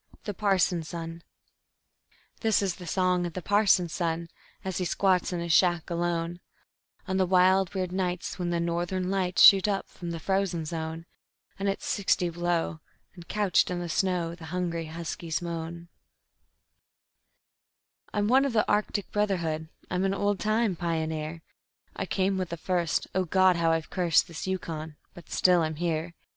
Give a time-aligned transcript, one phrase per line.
[0.23, 1.21] The Parson's Son
[2.41, 4.29] _This is the song of the parson's son,
[4.65, 6.39] as he squats in his shack alone,
[7.07, 11.05] On the wild, weird nights, when the Northern Lights shoot up from the frozen zone,
[11.59, 12.79] And it's sixty below,
[13.13, 15.87] and couched in the snow the hungry huskies moan:_
[18.11, 21.43] "I'm one of the Arctic brotherhood, I'm an old time pioneer.
[21.95, 23.55] I came with the first O God!
[23.57, 26.15] how I've cursed this Yukon but still I'm here.